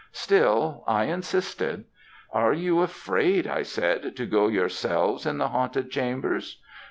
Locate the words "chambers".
5.91-6.57